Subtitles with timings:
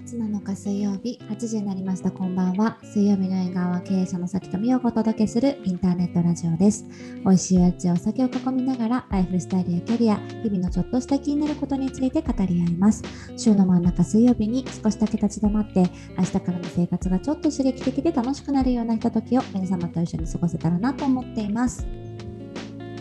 [0.00, 2.10] 月7日水曜日8時になりました。
[2.10, 2.78] こんばんは。
[2.82, 6.86] 水曜日の縁側は経営者の崎富をお届けするインターネットラジオです。
[7.22, 13.02] 美味しいおやつやお酒を囲みながらライフスタイルやキャリア日々のちょっとした気になることについて語り合います。
[13.36, 21.99] 週の真ん中水曜日に少しだけ立ち止まって明日からの生活がちょっと刺激的で楽しくなるようなひとときを皆様と一緒に過ごせたらなと思っています。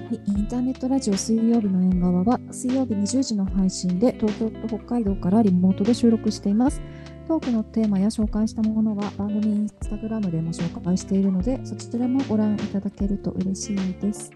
[0.09, 6.81] はい、インターネットラジオ水曜日の縁側は水曜日20時の配信で東京と北海道からリモートで収録しています。
[7.27, 14.31] トークのテーマや紹介したものは番組インスタグラムでも紹介しているのでそちらもご覧いただけると嬉しいです。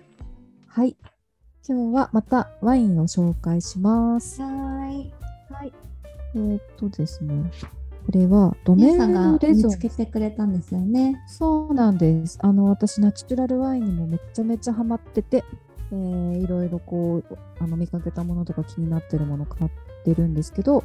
[0.68, 0.96] はい、
[1.68, 4.44] 今日はまたワインを紹介します。
[4.44, 4.48] は
[4.92, 5.12] い。
[5.52, 5.74] はい。
[6.36, 7.50] えー、っとですね。
[8.06, 9.72] これはドメールレゾン。
[9.72, 11.22] 見つけてくれたんですよね。
[11.28, 12.38] そうなんです。
[12.42, 15.44] あの私ナチュラルワインにもめちゃめちゃハマってて、
[15.94, 19.72] えー、いろいろこうあの見かけたものとか気になってるもの買っ
[20.04, 20.84] てるんですけど、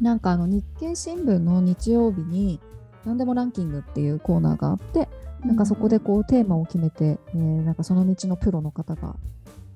[0.00, 2.58] なんかあの日経新聞の日曜日に
[3.04, 5.08] 何でもランキングっていうコーナーがあって、
[5.44, 9.14] なんかそこでこうテーマを決めて、えー、なんかその道のプロの方が、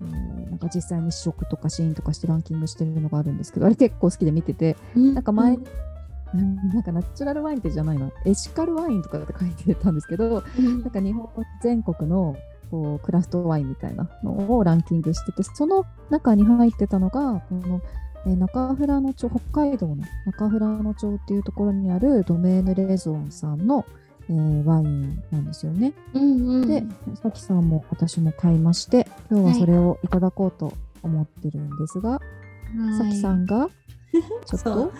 [0.00, 5.64] えー、なんか実際に試食とかシーンとかしてランキングしてるのがあるんですけど、あれ結構好きで見てて、なんか前に
[6.72, 11.28] なんかナチュラルワインってじゃないな、エシカルワインとかって書いてたんですけど、うん、なんか日本
[11.62, 12.34] 全国の
[12.74, 17.80] こうクラフトワインみたいなのをランキングしてて、その中に入ってたのが、この、
[18.26, 23.86] えー、中富良野町、北海道の中富良野町っていうところにあるドメーヌ・レゾンさんの、
[24.28, 25.92] えー、ワインなんですよね。
[26.14, 26.82] うんうん、で、
[27.22, 30.72] さきさんも私も買いまして、今日はそれをいただこうと
[31.04, 32.20] 思ってるんですが、
[32.98, 33.68] さきさんが
[34.46, 34.92] ちょっと？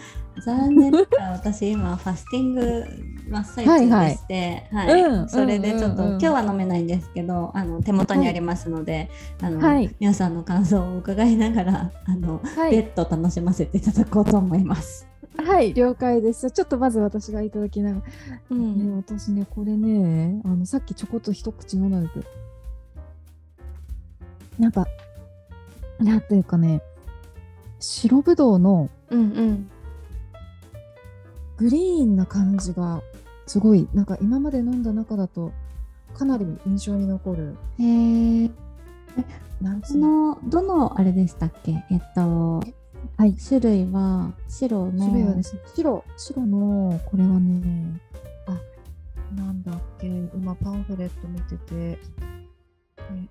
[0.45, 0.91] 残念。
[0.91, 2.85] ながら私今ファスティング
[3.29, 5.03] 真っ最中でして、はい、はい。
[5.03, 15.07] はい、それでちょっと、今日は飲めないんですけどあの手元にありますので、はい、あの、はい、皆さんの感想を伺いながらあの、はい、ベッド楽しませていただこうと思います。
[15.37, 16.51] はい了解です。
[16.51, 18.03] ちょっとまず私がいただきながら、
[18.51, 22.19] うん、ね、私ねこれねあのさっきちょこっと一口飲んだんです
[24.59, 24.87] なんか
[25.99, 26.83] なんていうかね
[27.81, 29.71] 白ぶどうのうんうん。
[31.57, 33.01] グリーンな感じが
[33.47, 35.53] すごいなんか今まで飲んだ中だと
[36.15, 37.57] かなり印象に残る。
[37.79, 38.51] へえ。
[39.85, 41.85] そのどのあれでしたっけ？
[41.91, 42.61] えっと、
[43.17, 45.07] はい、種類は白の。
[45.07, 48.01] 種類はですね白白のこれはね
[48.47, 48.59] あ
[49.35, 50.07] なんだっけ？
[50.09, 51.99] 今パンフレット見てて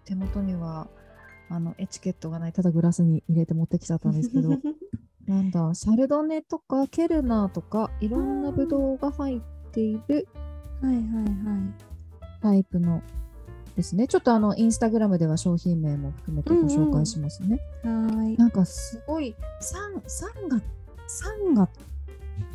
[0.06, 0.88] 手元には
[1.50, 4.50] あのエチケットがないただグラスに入れて持ってきちゃったんですけど
[5.28, 9.42] なんだ、シャルドネとかケルナーとかいろんなブドウが入っ
[9.72, 10.28] ている
[10.82, 11.32] はいはいはい。
[12.42, 13.02] タイプの
[13.76, 14.08] ですね。
[14.08, 17.60] ちょっとあのインスタグラムでは商品名も含めてご紹介しますね。
[17.86, 18.08] うん。
[18.08, 20.62] うん、なんかすごい酸酸が
[21.08, 21.70] 酸が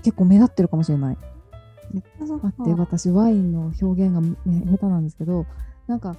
[0.03, 1.17] 結構目立ってるかもしれない。
[1.91, 4.37] 待って私ワインの表現が、ね、
[4.67, 5.47] 下手なんですけど
[5.87, 6.17] なんか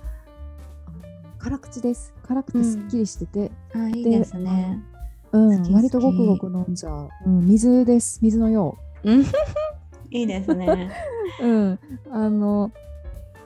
[1.38, 2.14] 辛口です。
[2.28, 4.84] 辛くてすっきりしてて、うん、あいいですね
[5.32, 7.10] うん、割とごくごく飲んじゃう。
[7.26, 8.20] うん、水です。
[8.22, 9.12] 水のよう。
[10.12, 10.92] いいですね。
[11.42, 11.80] うん、
[12.12, 12.72] あの、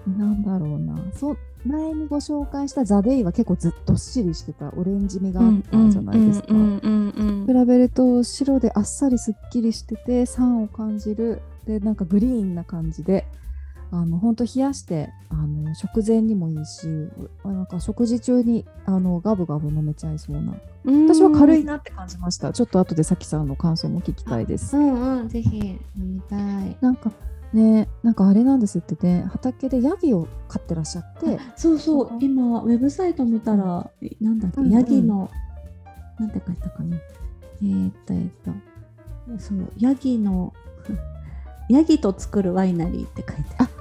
[0.08, 0.96] なんだろうな。
[1.14, 1.36] そ
[1.66, 6.48] 前にご紹介したザ・デイは結構ずっとっしりしてたオレンジ味があったじゃないですか。
[6.48, 13.26] 比べると白であっさりすっきりしてて酸を感じるでなんかグリーンな感じで
[13.94, 16.88] あの本当冷やしてあの食前にもいいし
[17.46, 20.56] なんか食事中にあのガブガブ飲めちゃいそうな。
[20.84, 22.52] 私は軽いなって感じました。
[22.52, 24.76] ちょっと後でさきさんの感想も聞きたいです。
[24.76, 26.76] うんうんぜひ飲みたい。
[26.82, 27.12] なんか
[27.54, 29.28] ねなんかあれなんですってね。
[29.30, 32.18] 畑でヤギを飼ってらっしゃってそうそう。
[32.20, 35.30] 今ウェブサイト見たらなんだっけ、うんうん、ヤギの
[36.20, 36.98] なんて書いたかな。
[36.98, 38.52] えー、っとえー、っと
[39.38, 40.52] そうヤギの
[41.70, 43.73] ヤギと作るワイナリーって書いてある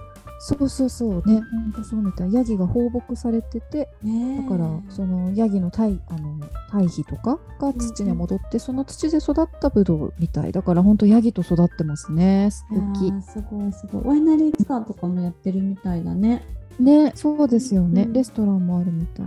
[0.44, 2.32] そうそうそうね、本当そうみたい。
[2.32, 10.50] ヤギが放牧されてて、だからそのヤギの堆あの堆肥とかが土に戻って、うん、その土で育ったブドウみたい。
[10.50, 12.50] だから本当ヤギと育ってますね。
[12.50, 13.12] 素敵。
[13.22, 14.04] すごいすごい。
[14.04, 16.44] ワイナリーツアーとかもやってるみたいだね。
[16.80, 18.02] ね、そうですよね。
[18.02, 19.26] うん、レストランもあるみたい。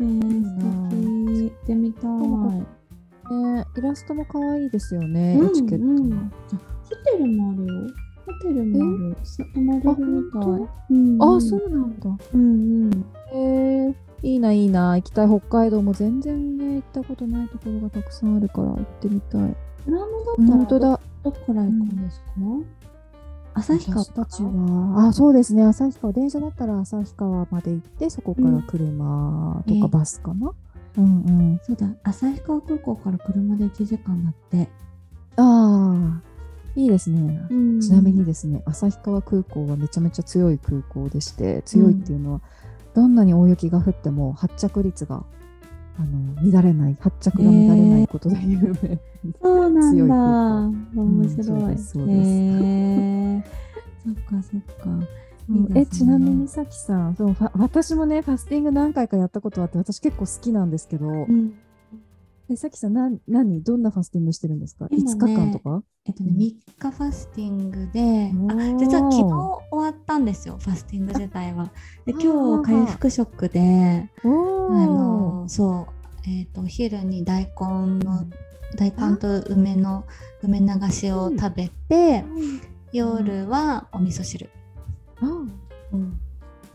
[0.00, 1.42] えー、素敵。
[1.44, 2.78] 行ってみたい。
[3.30, 7.67] ね、イラストも可愛いですよね、うん、エチケット、うん、ホテルもある
[8.40, 9.16] テルもある。
[9.54, 10.68] 泊まれるみたい。
[10.90, 12.10] うんあ、そうなんだ。
[12.34, 13.04] うんうん。
[13.32, 14.96] へえいいないいな。
[14.96, 19.56] 行きたい北海道も全然ね、行ったことないところがたくさんあるから行ってみたい。
[19.84, 22.24] 富良野だったらどどこから行くんですか、
[23.54, 25.64] 旭川たちは、あ、そうですね。
[25.64, 30.52] 旭川、電車だったら旭川まで行って、そこから車とかバスかな？
[30.96, 34.68] うん、うんうんそうだ、旭川空港から車で1時間だって。
[35.36, 36.20] ああ、
[36.78, 37.44] いいですね。
[37.50, 42.40] うんちなみにですね、旭川空港はめちゃめちゃ強い空港でして、強いっていうのは、
[42.94, 45.24] どんなに大雪が降っても発着率が
[45.98, 49.00] あの乱れない、発着が乱れないことで有名。
[49.42, 50.14] そうなんだ。
[50.94, 51.44] 空面白い。
[51.44, 53.42] そうですそうですへー
[54.04, 55.06] そっかそっか。
[55.74, 61.54] えちなみにさきさんそう私もねファスティング何回かやったことあって私結構好きなんですけど、うん
[62.50, 63.62] えさきさん何何？
[63.62, 65.82] どんなファスティングしてるんですか、今ね5日間とか？
[66.06, 69.22] えっとね、3日ファスティングで、あ実は昨日
[69.70, 71.70] 終わったんですよ、ファスティング自体は。
[72.06, 74.86] で、今日回復食で、おあー。
[74.86, 75.88] のそ
[76.26, 78.24] う、えっと、お昼に大根の、
[78.78, 80.04] 大根と梅の
[80.42, 82.24] 梅流しを食べて、
[82.92, 84.48] 夜はお味噌汁、
[85.20, 85.26] あ
[85.92, 86.18] うん、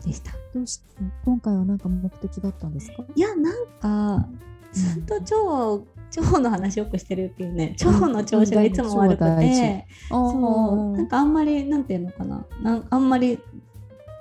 [0.04, 0.30] でした。
[0.54, 0.84] どうして
[1.24, 3.04] 今回は何か目的があったんですか？
[3.16, 4.28] いや、なんか、
[4.74, 13.38] ずっと腸、腸の話よくしてるっていうね、腸の調子がいつも悪くて、そうなんかあんまりなんていうのかななんあんまり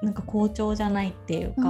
[0.04, 1.64] なんか好調じゃないっていうか、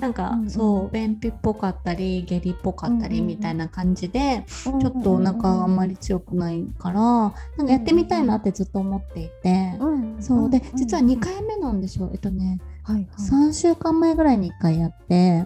[0.00, 3.26] なんか、そう便秘っぽかったり下痢っぽかったりうんうん。
[3.28, 9.78] みたいな感じで、ちょちょっとお腹あんまり強くないからなんかやってみたいなってずっと思っていて、
[10.20, 13.06] そうで実は2回目なんですよえっとね、はいはい、
[13.48, 15.44] 3週間前ぐらいに1回やって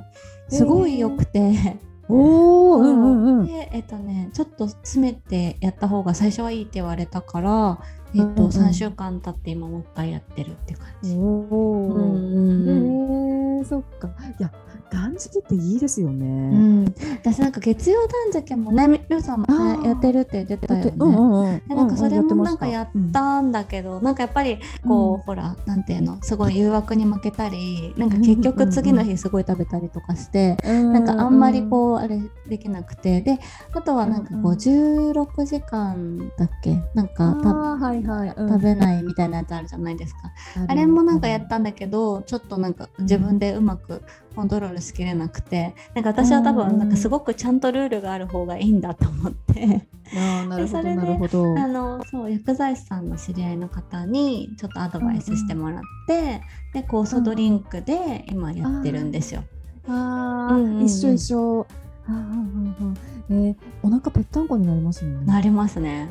[0.49, 1.79] すごい良くて。
[2.11, 3.47] おお、うんうんうん。
[3.47, 7.79] でえっとねちょっと詰めてやった方が最初はいいって言われたから、
[8.15, 11.15] えっとうんうん3週間経って今もう一回やってるって感じ。
[11.17, 14.09] おお、うんうんうんえー、そっか。
[14.39, 14.51] いや、
[14.91, 16.27] 断食っていいですようね。
[16.27, 16.85] ん、
[17.23, 18.01] 私なんか月曜
[18.33, 19.47] 断食もねみりょうさんも
[19.79, 20.93] ねやってるって言ってたよね。
[20.99, 21.63] うんうんうん。
[21.69, 25.21] でなんかそれもうなんかやったんだけど、なんかやっぱりこう、うん。
[25.21, 33.21] ほらなんていうのすごい誘惑に負けたりなんか結局次の日すごい食べたりとかして、うんなんかあんまりこうあれできなくて。
[33.21, 33.39] で
[33.73, 34.49] あとはなんかこううん。
[34.53, 36.79] うん16時間だっけ？
[36.95, 38.35] なんかあたーはいはい。
[38.37, 38.49] うん。
[38.49, 40.33] 食べないみたいなやつあるじゃないですか、
[40.69, 44.03] あれもなんかやったんだけどちょっとなんか自分でうまく
[44.35, 51.61] コントロールしきれなくてなんか私は多分なんかすごくちゃんとルールがある方がいいんだと思ってあーなるほどそれで。
[51.61, 56.41] あのそう薬剤師さんの知り合いの方にちょっとアドバイスしてもらって、
[56.75, 59.45] で酵素ドリンクで今やってるんですよ。
[59.89, 61.67] ああ、うんうんうん一緒一緒。
[62.09, 62.97] あーうんうん
[63.29, 65.25] うんえー、お腹ぺったんこになりますよね。
[65.27, 66.11] なりますね。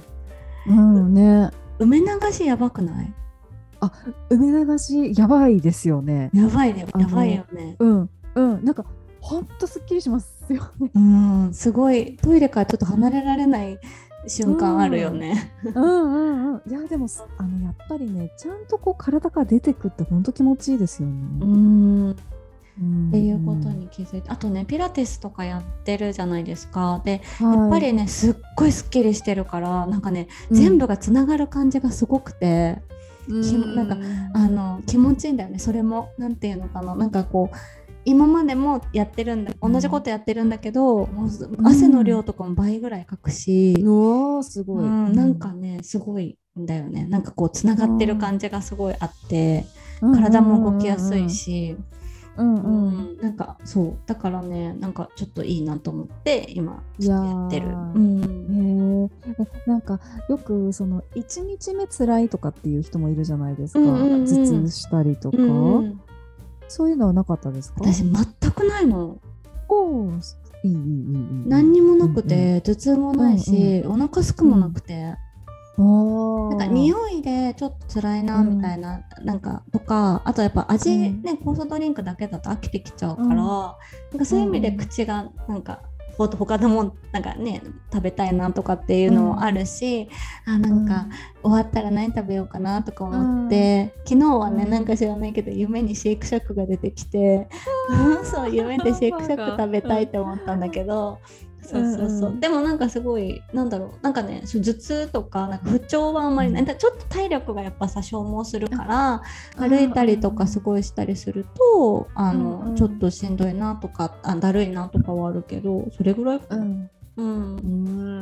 [0.68, 1.52] うんね。
[1.80, 3.14] 梅流しやばくない？
[4.30, 6.30] 梅流しやばいですよね。
[6.34, 7.76] やばいねやばいよね。
[7.80, 8.86] うんうんなんか
[9.22, 10.92] ほんとすっきりしますよね。
[10.96, 13.80] うんすごいトイレからちょっと離れられない
[14.28, 15.54] 瞬間あるよね。
[15.64, 16.70] うんうんうん。
[16.70, 21.14] いやでもすあのやっぱりねちゃんとこう体から出てくってほんと気持ちいいですよね。
[21.42, 22.16] うん
[22.82, 32.99] うんっていうことに気づいてあとねピラティスとかやってるじゃないですかではいやっぱりねすっごいすっきりしてるからなんかね、うん全部がつながる感じがすごくてうん
[33.30, 33.98] なんか
[34.34, 35.60] あの気持ちいいんだよね。
[35.60, 36.96] それもなんていうのかな。
[36.96, 37.56] なんかこう
[38.06, 41.30] 今までもやってるんだ同じことやってるんだけど、もう
[41.64, 44.84] 汗の量とかも倍ぐらいかくし、うわーすごい。
[44.84, 47.06] うん、なんかねすごいんだよね。
[47.06, 49.66] なんかこうつながってる感じがすごいあって、
[50.02, 50.16] うん。
[50.16, 51.30] 体も動きやすい。
[51.30, 51.78] し、
[52.40, 57.68] うんうん、なんかそうだからねなんかちょっといいなと思って今ちょっとやってる。
[57.68, 60.00] うん、へえなんか
[60.30, 66.02] よくその1日目辛いとかっていう人もいるじゃないですか、うんうんうん、頭痛したりとか、うんうん、
[66.68, 67.82] そういうのはなかったですか？
[67.84, 68.14] 私全
[68.52, 69.20] くないの
[69.68, 70.10] お
[70.64, 75.16] いいいいいい何にもなくて、うんうん、頭痛もないし、うんうん、お腹すくもなくて。
[75.80, 81.22] ななんか匂いでちょっと辛いなみたいな、なんかとかあとやっぱ味、うん。
[81.22, 83.74] ね酵素ドリンクだけだと飽きてきちゃうから、うんな
[84.16, 85.82] んかそういう意味で口がなんか
[86.18, 87.62] ほ他のもんなんかね
[87.94, 90.10] 食べたいなとかっていうのもあるし、
[90.46, 91.08] あなんか、
[91.42, 94.70] 終わったら何食べようかなとか思って、昨日はね、うん。
[94.70, 97.48] なんか知らないけど夢にシェイクシャックが出てきて、
[98.26, 101.20] そう夢でシェイクシャック食べたいって思ったんだけど、
[101.62, 102.40] そうそうそう、うんうん。
[102.40, 104.04] でもなんかすごいなんだろう。
[104.04, 106.78] なんかね頭痛とかなんか不調はあんまりない、うん。
[106.78, 109.22] ちょっと体力がやっぱさ消耗するから
[109.58, 112.76] 歩いたりとかすごいしたりするとあの、うんうん。
[112.76, 116.90] ちょっとしんどいなとかあだるいなとかはあるけどそれぐらいかな、うん。
[117.18, 117.56] うん。
[117.58, 117.60] う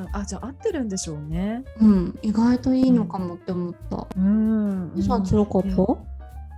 [0.04, 0.08] ん。
[0.12, 1.64] あじゃあ合ってるんでしょうね。
[1.80, 4.08] うん、意外といいのかもって思った。
[4.18, 4.92] うん。
[5.02, 5.68] さあ辛かった、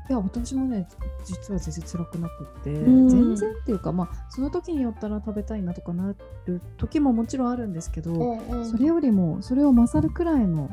[0.09, 0.87] いや私もね
[1.23, 3.07] 実は全然辛くなくって、ん。
[3.07, 10.69] 全然っていうかまあその時によったら食べたいなとかなる時ももちろんあるんですけど、それよりもそれを勝るくらいの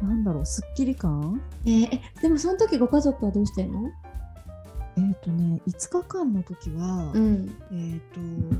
[0.00, 1.40] なんだろうすっきり感？
[1.66, 3.90] えーえでもその時ご家族はどうしてんの？
[4.96, 7.48] えっ、とね5日間の時は、ん。
[7.72, 8.00] えっ、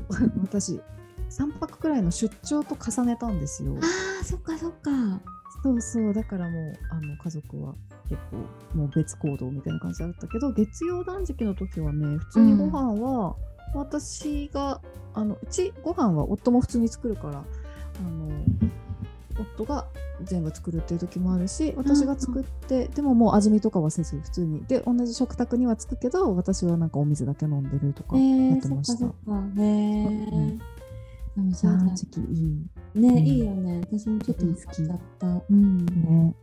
[0.09, 0.79] と 私
[1.31, 3.75] 3泊くらいの出張と重ねたんですよ。
[3.77, 4.91] あーそっかそっか。
[5.63, 7.73] そうそうだからもうあの家族は
[8.09, 13.35] 結構もう別行動みたいな感じだったけど月曜断食の時はね普通にご飯は
[13.75, 14.81] 私が、
[15.13, 17.41] あのうちご飯は夫も普通に作るからあ
[18.01, 18.29] の
[19.39, 19.85] 夫が
[20.23, 24.65] 全部作るっていう時もあるし私が作って、でももう味見とかはせず普通に。
[24.65, 29.05] で同じ食卓にはつくけど私はなんかお水だけ飲んでるとかえやってました。
[29.05, 30.57] え、うん。
[30.57, 30.63] で
[31.37, 31.77] もそうだ。
[31.77, 32.99] 断食いい。
[32.99, 33.17] ね、うん。
[33.19, 33.81] いいよね。
[33.81, 34.65] 私もちょっと好き。
[34.65, 35.27] 好きだった。
[35.27, 35.85] うん。
[35.85, 36.35] ね。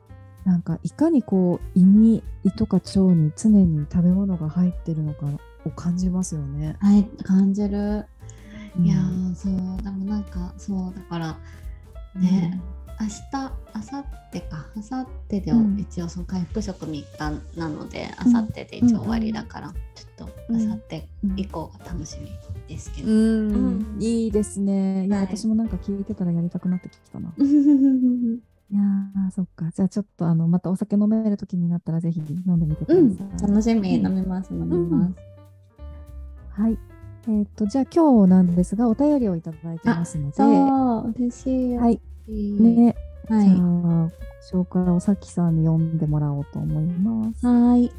[0.46, 5.26] なんかいかにこう胃に胃とか腸に常に食べ物が入ってるのか
[5.64, 6.76] を感じますよね。
[6.80, 8.06] はい感じる。
[8.80, 11.36] いやうんーそうでもなんかそうだから
[12.14, 12.60] ね、
[13.00, 13.12] 明日
[13.74, 14.66] 明後日か。
[14.76, 15.80] 明後日でうん。
[15.80, 22.30] 一応その回復食3日なので、明後日で一応終わりだから、ちょっとうん明後日以降が楽しみ
[22.68, 24.02] ですけど、うん、うん。
[24.02, 25.06] いいですね。
[25.06, 25.26] いや、はい。
[25.26, 27.32] 私もなんか聞いてたらやりたくなってきたな。
[28.70, 29.70] いやー、そっか。
[29.70, 33.02] じゃあちょっとあのまたお酒飲める時になったらぜひ飲んでみてください。
[33.02, 36.78] うん、楽しみ飲みます飲みます、はい。
[37.28, 42.96] えっ、とじゃあ今日なんですがお便りをいただいてますので、そう嬉しいよはいねね、
[43.28, 44.10] はいじゃあ
[44.52, 47.46] 紹介をさきさんに読んでもらおうと思います。
[47.46, 47.92] はい。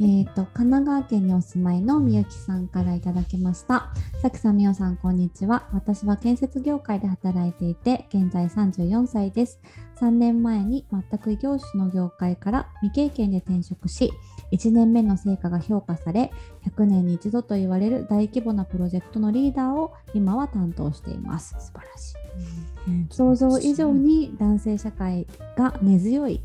[0.00, 3.92] えっ、と、神奈川県にお住まいのみゆきさんからいただきました。
[4.20, 5.68] さきさん、みおさん、こんにちは。
[5.72, 9.60] 私は建設業界で働いていて、現在34歳です。
[10.00, 14.12] 3年前に全く異業種の業界から未経験で転職し、
[14.50, 16.32] 1年目の成果が評価され、
[16.66, 21.54] 100年に一度と言われる大規模なプロジェクトのリーダーを今は担当しています。
[21.60, 22.14] 素晴らしい。
[23.10, 26.42] 想像以上に男性社会が根強い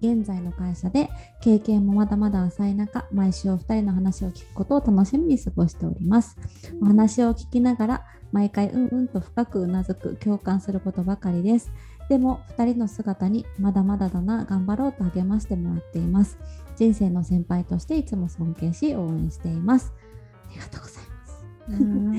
[0.00, 1.08] 現在の会社で
[1.40, 6.36] 経験もまだまだ浅い中毎週お二人の話を聞くことを楽しみに過ごしております。
[6.82, 11.70] お話を聞きながら毎回うんうんと深くうなずく共感することばかりです。
[12.08, 16.38] でも2人の姿にまだまだだな頑張ろうと励ましてもらっています。
[16.76, 19.92] 人生の先輩としていつも尊敬し応援しています。
[20.48, 21.46] ありがとうございます。
[21.68, 22.10] うん。
[22.10, 22.14] あ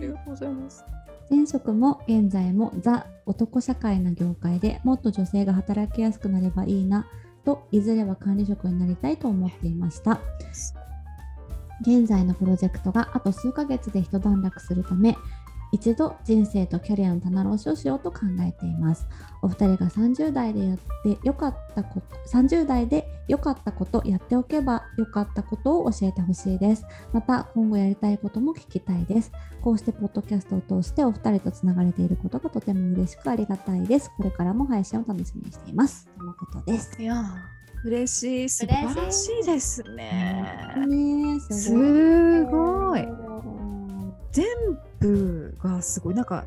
[0.00, 0.91] りがとうございます。
[1.30, 7.06] 前職も現在もザ男社会な業界でもっと女性が働きやすくなればいいな
[7.44, 10.20] といずれは管理職になりたいと思っていました。
[11.82, 15.16] 現在のプロジェクトがあと数ヶ月で一段落するため
[15.72, 19.08] 一度人生とキャリアの棚卸しをしようと考えています
[19.40, 34.10] お二人が30代でやってよかったこと30代で良かったことやっておけばよかったことを教えてほしいですまた今後やりたいことも聞きたいですこうしてポッドキャストを通してお二人とつながれていることがとても嬉しくありがたいです。
[34.16, 36.08] これからも配信を楽しみにしています。
[36.18, 37.00] とのことです。
[37.00, 40.74] いやー嬉しい素晴らしいですね。
[40.86, 43.31] ねすごい。
[44.32, 44.46] 全
[45.00, 46.44] 部がすごいなんか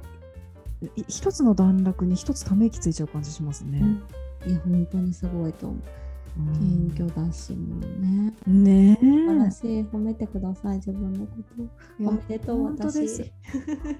[0.82, 3.82] い一つの段落に一つため息ついちゃう感じしますね。
[4.46, 5.80] いや、本当にすごいと思う。
[5.80, 8.34] うん謙虚だしもね。
[8.46, 9.52] ね素晴らえ。
[9.52, 9.82] しい。
[9.84, 11.28] 褒めてください、自分のこ
[11.98, 12.10] と。
[12.10, 13.00] おめでとう、私。
[13.00, 13.32] です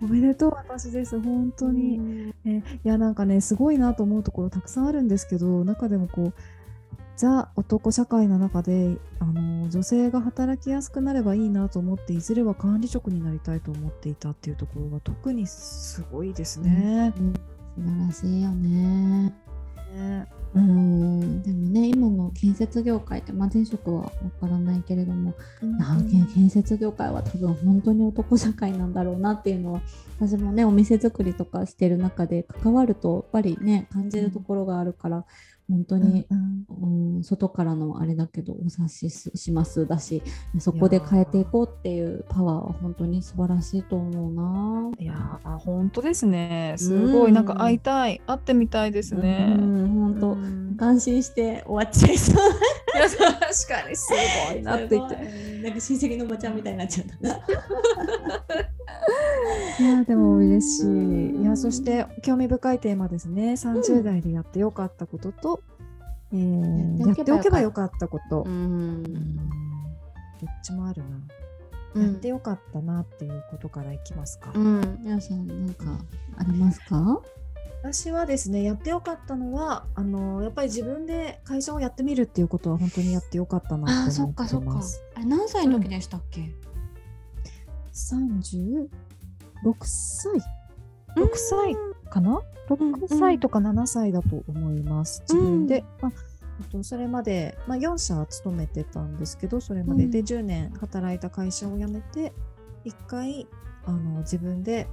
[0.02, 1.98] おめでとう私です本当に。
[1.98, 6.34] うんえいやなんかねすごいなと思うところたくさんあるんですけど中でもこう
[7.18, 17.14] ザ男社会の中であの女性が働きやすくなればいいなと思っていずれは管理職になりたいと思っていたっていうところが特にすごいですね。
[17.76, 19.34] 素晴らしいよね。
[19.96, 29.82] ねうん、でもね、今の建設業界って、まあ、前職はわからないけれども、なんうんけ建設業界は多分本当に男社会なんだろうなっていうのは
[30.18, 35.26] 私もねお店作りとかしてる中で関わるとやっぱりね感じるところがあるから
[35.70, 40.22] 本当に、うんうん外からのあれだけどお察しししますだし
[40.60, 44.92] そこで変えていこうっていうパワーは本当に素晴らしいと思うな。
[45.00, 49.56] いやー本当ですねすごい、うんなんか会いたい会ってみたいですね。
[49.58, 52.36] うん本当、うん感心して終わっちゃいそう。
[52.36, 52.52] 確
[53.84, 54.12] かにす
[54.50, 55.16] ごいなって言って。
[55.16, 55.24] て
[55.64, 57.16] なんか親戚のおばちゃんみたいになっちゃった。
[59.84, 60.86] いやでも嬉しい。
[60.86, 63.54] うんいやそして興味深いテーマですね。
[63.54, 65.55] 30代でやってよかったことと、
[66.34, 68.44] えーややってておけばよよかったこと。
[68.46, 71.18] ううんんどっちもあるな。
[71.96, 74.52] うんやってよかったなっていうことからいきますか。
[74.54, 75.86] うん、皆さんなんか
[76.38, 77.22] ありますか？
[77.84, 84.82] 私はですねやってよかったのはあのやっぱり自分で会社をやってみるっていうことは本当にやってよかったなあー、って思そっかそっか。
[85.16, 86.52] あれ何歳の時でしたっけ
[87.94, 88.88] ？36
[89.86, 90.32] 歳
[91.16, 91.76] うん6歳
[92.10, 92.42] かな？
[92.70, 95.22] うん6歳とか7歳だと思います。
[95.30, 96.16] 自分で、うんま
[96.58, 100.12] あとそれまで、まあ、4社勤めてたんですけどそれまで、うん。
[100.12, 102.32] で10年働いた会社を辞めて
[102.86, 103.46] 1回
[103.86, 104.88] あの自分で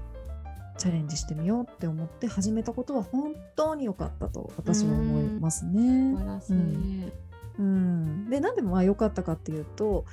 [0.77, 6.15] チャレンジしてみようって思って始めたことは本当に良かったと私は思いますね。
[6.17, 7.13] 素晴らしい。
[7.59, 10.05] うん、で何でもまあ良かったかっていうと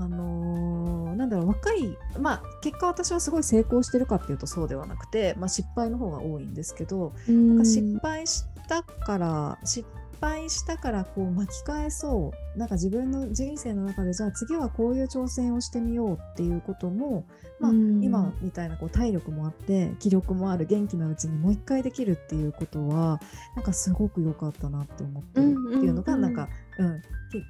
[0.00, 9.84] あのー、なんだろう若いまあ結果私はすごい成功してるかっていうとそうではなくて、まあ、失敗の方が多いんですけど、なんか失敗したから失
[10.20, 12.58] 敗したからこう巻き返そう。
[12.58, 17.24] なんか自分の人生の中でじゃあ次はこういう挑戦をしてみようっていうことも、
[17.60, 23.20] まあ、今みたいなこう体力もあって気力もある元気なうちにもう一回できるっていうことは
[23.54, 26.48] なんかすごく良かったなって思ってるっていうのがなんか、
[26.78, 27.02] うん、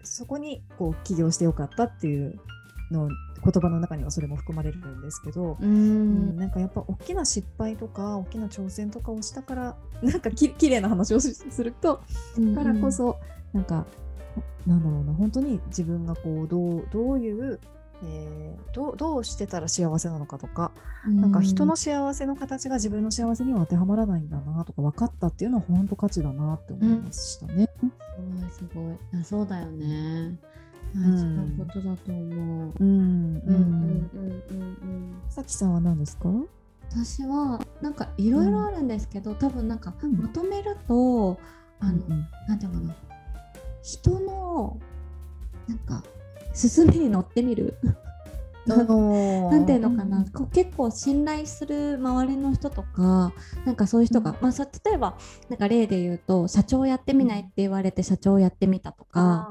[0.03, 2.39] そこにこう起業してよかったっていう
[2.91, 3.09] の
[3.43, 12.01] 言葉の中にはそれも含まれるんですけど、うん、なんかやっぱ大きな失敗とか大きな挑戦とかをしたから なんかき綺麗な話をすると、
[12.55, 13.19] からこそ
[13.53, 13.87] なんか
[14.67, 17.61] なんだろうな本当に自分がこうどうどういう
[18.05, 20.71] えー、どどうしてたら幸せなのかとか、
[21.07, 27.69] うん、なんか人の幸せの形が自分の幸せには当てはまらないんだなとか分かったっていうのは本当価値だなって思いましたね。
[27.83, 27.87] う
[28.47, 28.97] ん、すごい。
[29.13, 30.39] すごいそうだよね。
[30.95, 32.75] 大事なことだと思う。
[32.79, 32.85] うん。
[32.85, 32.85] うん。
[32.85, 36.29] うんうんうんさきさんは何ですか？
[36.91, 41.39] 私はなんかいろいろあるんですけど、うん、多分なんかまとめると、
[41.81, 42.97] あの、うん、なんていうかな。
[43.83, 44.79] 人の
[45.67, 46.03] なんか
[46.55, 47.77] 進めに乗ってみる。
[48.67, 53.33] なんていうのかな、こう結構信頼する周りの人とか
[53.65, 55.17] なんかそういう人が、うん、まあ、例えば
[55.49, 59.51] なんか例で言うと社長やってみないって言われて社長やってみたとか、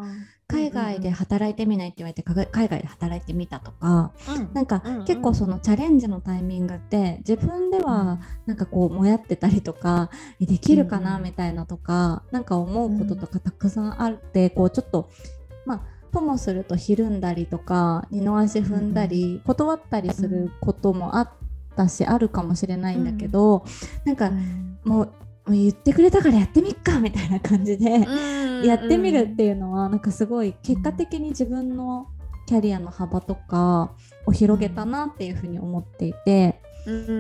[0.50, 15.10] 海外で働いてみないって言われて海外で働いてみたとか、うん、なんか結構そのチャレンジのタイミングって自分ではなんかこうもやってたりとかできるかなみたいなとか、なんか思うこととかたくさんあってこうちょっと
[15.66, 15.82] まあ
[16.14, 21.30] ともするとひるんだりとか二の足踏んだり、断ったりすることもあっ
[21.76, 23.66] たし、あるかもしれないんだけど、
[24.06, 24.32] なんか
[24.86, 25.12] もう
[25.50, 28.08] 言ってくれたからやってみっかみたいな感じで
[28.64, 32.08] やってみるっていうのはなんかすごい結果的に自分の
[32.48, 33.92] キャリアの幅とか
[34.26, 36.62] を広げたなっていうふうに思っていて。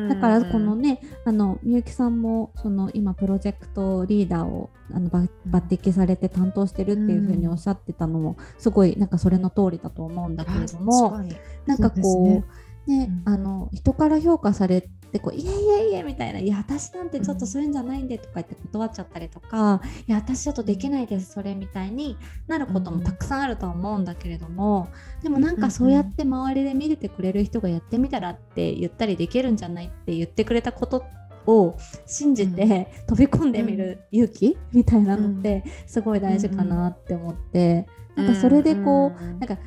[0.07, 11.19] だからこのねあのみゆきさんもその今プロジェクトリーダーをあの抜擢されて担当してるっていうふうにおっしゃってたのもすごいなんかそれの通りだと思うんだけれども、
[11.65, 12.43] なんかこ
[12.87, 22.17] うね、あの人から評価されでこういやいやいやみたいな「いや私なんてちょっとそういうんじゃないんで」とか言って断っちゃったりとか「いや私ちょっとできないですそれ」みたいに
[22.47, 24.89] なることもたくさんあるとは思うんだけれども
[25.23, 31.05] でもなんかそうやって周りで見れてくれる人がやってみたらって言ったりできるんじゃないって言ってくれたこと
[31.47, 39.57] を信じて飛び込んでみる勇気みたいなのってすごい大事かなって思ってなんかそれでこうなんか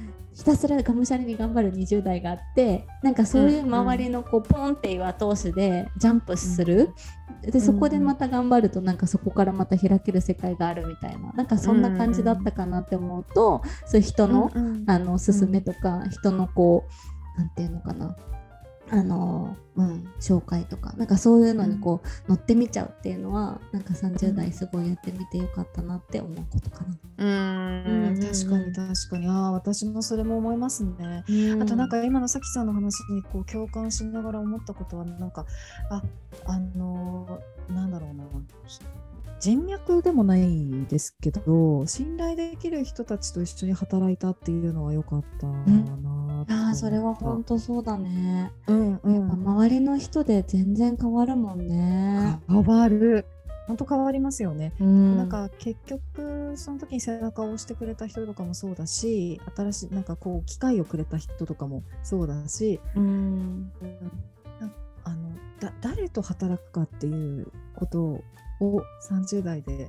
[0.40, 6.94] ひたすらがむしゃらに頑張る20代があってなんかそういう周りのこうポンっていう後押しでジャンプする、
[7.42, 11.30] でそこでまた頑張るとなんかそこからまた開ける世界があるみたいな。
[11.34, 14.50] なんかそんな感じだったかなって思うと、そういう人の,、
[14.86, 16.84] あの勧めとか、人のこ
[17.36, 18.16] うなんていうのかな
[18.90, 26.96] あの、うん、紹介とかなんかそういうのにこう、乗ってみちゃうっていうのはなんか30代すごいやってみてよかったなって思うことかな。
[27.18, 27.24] う
[28.14, 29.26] ん確かに確かに。
[29.28, 31.24] あ私もそれも思いますね。
[31.60, 35.46] あとなんか今のさきさんの話にこう共感しながら思ったことはなんか
[35.90, 36.02] あ
[36.46, 38.24] あのー、なんだろうな。
[39.40, 52.40] 人脈でもないですけど信頼できる人たちと一緒に働いたっていうのは良かったなあそれは本当そうだね、うんうん、やっぱ周りの人で全然変わるもんね。
[52.48, 53.26] 変わる。
[53.70, 63.70] 本当変わりますよね、うん、なんか結局その時に背中を押してくれた人とかもそうだし新しいなんかこう機会をくれた人とかもそうだし、うん、
[65.04, 68.00] あのだ誰と働くかっていうこと
[68.60, 69.88] を30代で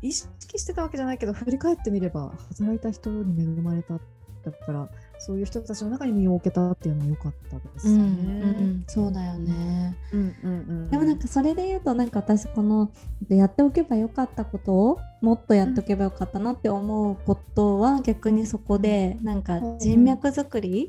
[0.00, 3.98] 意識してたわけじゃないけど振り返ってみれば働いた人に恵まれた。
[4.44, 7.94] だからそういう人たちの中に身を置けたっていうのは良かったですね。
[7.94, 10.54] うんうん、そうだよね、うんうんう
[10.86, 12.90] ん、でもなんかそれで言うとなんか私この
[13.28, 20.88] やっておけばよかったことをもっとやっておけばよかったなって思うことは逆にそこでなんか人脈作り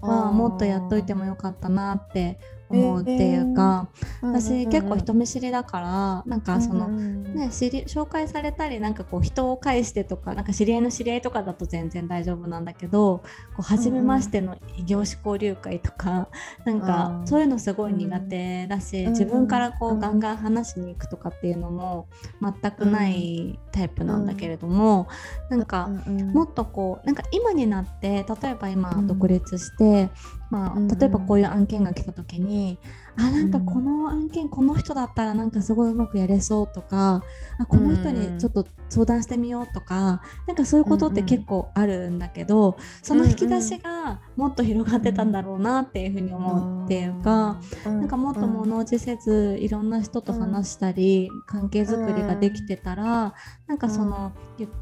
[0.00, 2.38] はもっとやっといてもよかったなって
[2.72, 3.88] 思うっていうか、
[4.22, 13.18] えー、私結構人見知りだからなんかその、ね、知り紹介されたりなんかこう人を介してとかなんか知り合いの知り合いとかだと全然大丈夫なんだけど
[13.56, 16.28] こう初めましての異業種交流会とか、
[16.64, 22.08] なんかそういうのすごい苦手だし、自分からこうガンガン話しに行くとかっていうのも
[22.40, 25.08] 全くないタイプなんだけれども、
[25.50, 25.88] なんか
[26.32, 30.10] もっとこうなんか今になって例えば今独立して、
[30.52, 32.78] まあ、例えばこういう案件が来た時にに
[33.16, 37.22] あなんかこの案件この人だったらなんかすごいうまくやれそうとか
[37.58, 53.32] あこの人にちょっと相談してみようとか、なんかそういうことって結構あるんだけど、その引き出しがもっと広がってたんだろうなっていうふうに思うっていうか、なんかもっと物おじせずいろんな人と話したり、関係づくりができてたら、
[53.66, 54.32] なんかその、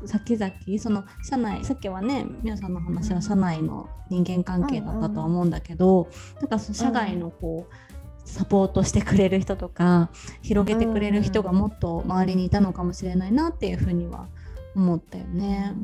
[0.07, 6.09] 先々その社内さっきはね皆さんの話は社内の人間関係だったとは思うんだけど、
[6.41, 10.11] なんかその社外のこう、サポートしてくれる人とか
[10.43, 14.29] 広げてくれる人がもっと周りにいたのかもしれないなっていうふうには
[14.75, 15.75] 思ったよね。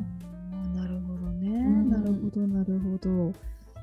[0.75, 3.33] なるほどね、うん、なるほどなるほど。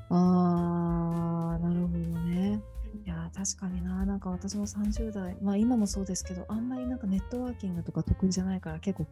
[0.09, 2.61] あーなるほどね。
[3.05, 4.05] いや確かにな。
[4.05, 9.05] なんか私も30代まあ今もそうですけどあんまりなんかネットワーキングとか得意じゃないから結構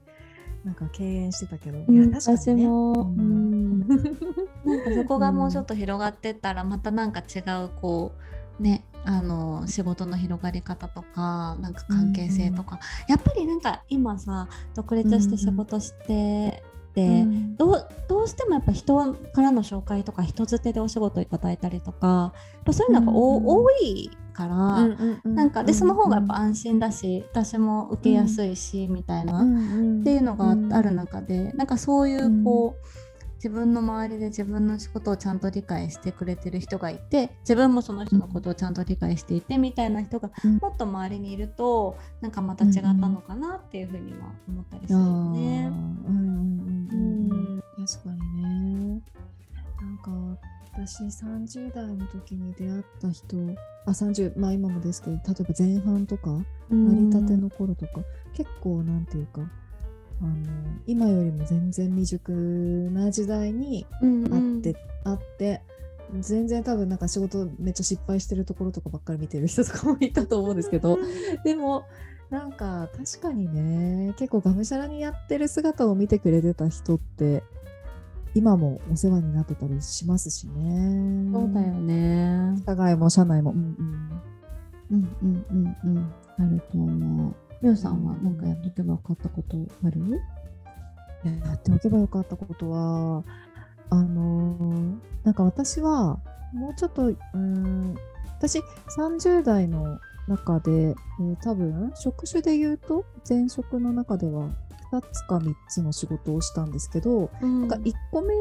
[0.64, 3.80] なんか敬遠してたけど、いや確かに、ね、私も、うん、
[4.64, 8.14] なんかそこがもうちょっと広がってったらまたなんか違うこ
[8.60, 16.64] うねあの仕事の広がり方とかなんか関係性とか、うん、やっぱりなんか今さ独立して仕事して
[16.94, 22.34] て、うん、どうどうしてもやっぱ人からの紹介とか人づてでお仕事いただいたりとか
[22.72, 24.88] そういうのが、うん、多いから、
[25.24, 33.03] なんかでその方がやっぱ安心だし私も受けやすいし、みたいな、っていうのがある中でなんかそういうこう。
[33.44, 45.72] 自分の周りで自分のことをちゃんと理解してくれてる人がいて自分もその人のことをちゃんと理解していてみたいな人がもっと周りにいるとなんかまた違ったのかなっていうふうには思ったりするよね。
[47.86, 49.02] 確かにね。
[49.82, 50.40] なんか
[50.74, 53.36] 私30代の時に出会った人
[53.86, 56.30] あ30まあ今もですけど例えば前半とか
[56.70, 58.00] 成り立ての頃とか、
[58.34, 59.42] 結構なんていうか
[60.22, 60.34] あの
[60.86, 62.32] 今よりも全然未熟
[62.92, 65.62] な時代にあって、うんうん、あって
[66.20, 71.00] 全然多分なんか仕事めっちゃ失敗してるところとかばっかり見てる人とかもいたと思うんですけど
[71.44, 71.86] でも
[72.30, 77.44] なんか確かにね結構がむしゃらにやってる姿を見てくれてた人って
[78.36, 81.32] 今もお世話になってたりしますしね。
[81.32, 82.60] そうだよね。
[82.66, 83.52] 社外も社内も。
[83.52, 84.22] うんうん。
[84.92, 86.14] うんうんうんうん。
[86.40, 87.36] あると思う。
[87.64, 90.20] りょうさんは何かやっとけばよかったことある？
[91.24, 93.24] やっておけばよかったことは
[93.90, 96.20] あのー、なんか私は
[96.54, 97.96] もうちょっとうん
[98.38, 98.60] 私
[98.98, 99.98] 30代の
[100.28, 104.50] 中で、えー、多分職種で言うと前職の中では
[104.92, 108.36] 2つか3つの仕事をしたんですけど、うん、なんか1個目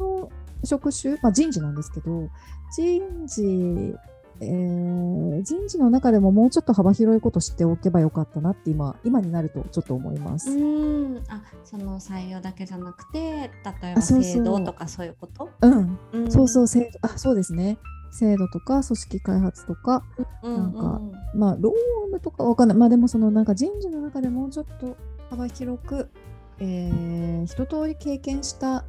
[0.00, 0.32] の
[0.64, 2.28] 職種、まあ、人事なんですけど
[2.76, 3.94] 人事
[4.40, 10.50] えー、人事の中でももうちょっと幅広いこと知っておけばよかったなって今今になるとちょっと思います。
[10.50, 11.22] うん。
[11.28, 13.50] あその採用だけじゃなくて
[13.82, 15.50] 例えば制度とかそういうこと？
[15.60, 16.98] うん、うん、そうそう制度。
[17.02, 17.78] あそうですね。
[18.10, 20.04] 制度とか組織開発とか、
[20.42, 21.00] うんうん、なんか
[21.34, 22.78] まあロームとかわかんない。
[22.78, 24.96] まあでもそのなんか人事の中でもうちょっと
[25.30, 26.10] 幅広く、
[26.58, 28.84] えー、一通り経験した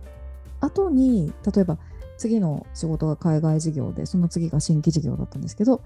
[0.62, 1.78] 後に例えば
[2.18, 5.82] 次の仕事が海外事業でその次が新規事業だったんですけど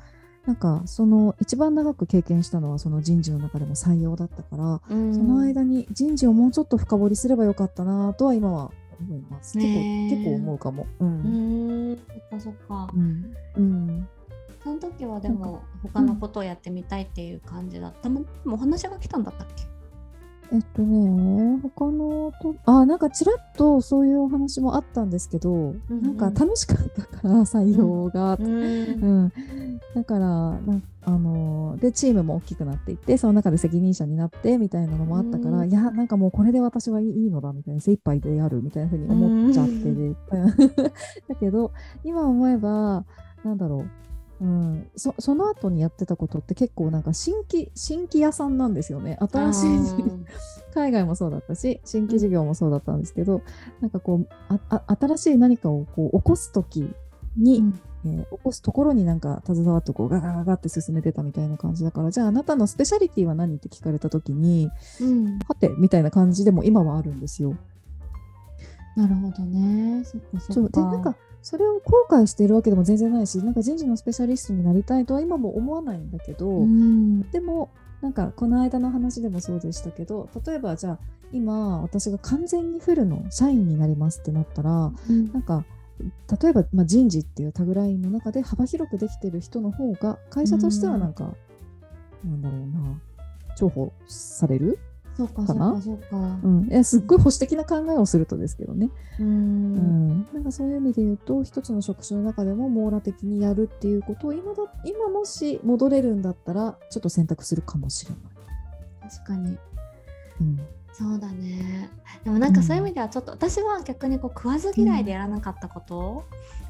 [0.46, 9.58] なんかその一番長く経験したのはその人事の中でも採用だったから、その間に人事をもうちょっと深掘りすればよかったなとは今は思います。
[9.58, 10.88] 結構結構思うかも。
[11.00, 11.98] うん。
[11.98, 12.90] そっかそっか。
[12.94, 13.36] うん。
[13.58, 14.08] うん、
[14.64, 18.10] その時はでも他のことをやってみたいっていう感じだった。
[18.10, 19.69] もうお話が来たんだったっけ？
[20.52, 28.36] えっとね、他のと、あ、なんかちらっとそういうお話もあったんですけど、うんうん、なんか楽しかったから、採用が。
[28.40, 28.52] うん、う
[29.26, 29.32] ん、
[29.94, 30.60] だからな
[31.04, 40.16] あの、で、チームも大きくなっていって、その中で責任者になってみたいなのもあったから、うん、いや、なんかもうこれで私はいいのだみたいな、精一杯でやるみたいなふうに思っちゃって、うん、
[41.30, 41.72] だけど、
[42.04, 43.06] 今思えば、
[43.44, 44.09] なんだろう。
[44.42, 49.70] うん、そその後にやってたことって結構なんか新規新規屋さんなんですよね新しい
[50.74, 53.42] 海外もそうだったし新規事業もそうだったんですけど、うん、
[53.82, 56.90] なんかこうあ新しい何かをこう起こす時
[57.36, 64.70] に、うん、えー、起こすところになんか携わってこうガガガガって進めてたみたいな感じだからじゃああなたのスペシャリティは何って聞かれた時に、
[65.02, 67.58] うん、はてみたいな感じでも今はあるんですよ。
[68.96, 70.04] なるほどね。
[70.06, 70.82] そっかそっか。
[70.82, 77.72] でなんかそれを後悔しているわけでも全然ないしなんか人事のスペシャリストになりたいとは今も思わないんだけど、うん、でも
[78.02, 81.00] なんかこの間の話でもそうでしたけど例えばじゃあ
[81.32, 85.64] 今私が完全にフルの社員になりますってなったら、うん、なんか
[86.42, 91.34] 例えば、まあ、人事っていうタグラインの中で幅広くできてる人の方が会社としてはなんか、
[92.24, 93.02] うん、なんだろうな
[93.58, 94.80] 重宝される
[95.28, 95.82] かかな？
[95.82, 96.40] そうかそうか。
[96.44, 96.48] う
[96.80, 100.10] ん、すっごい保守的な考えをするとですけどね、ううん。
[100.22, 109.10] んなんかそういう意味で言うと一つの職種の中でも網羅的にやるっていうことを今だ今もし戻れるんだったらちょっと選択するかもしれない。
[109.10, 109.58] 確かに。
[110.42, 110.60] うん。
[110.92, 111.90] そうだね。
[112.26, 116.26] でもなんかそういう意味ではちょっと、私は逆にこう食わず嫌いでやらなかったこと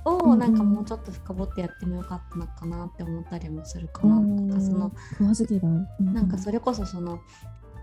[0.06, 5.68] をなんかもうちょっと深掘ってやってもよかったのかなって思ったりもするかな,、なんかその食わず嫌い、う
[6.04, 6.14] ん。
[6.14, 7.20] なんかそれこそその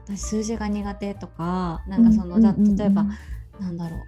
[0.06, 3.06] 私数字が苦手とかなんかその、例えば、
[3.60, 4.00] なんだろう。